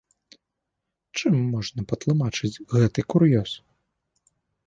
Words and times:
Чым 1.17 1.33
можна 1.51 1.81
патлумачыць 1.91 2.61
гэты 2.73 2.99
кур'ёз? 3.15 3.51